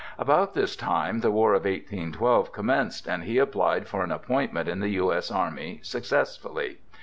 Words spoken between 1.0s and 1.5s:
the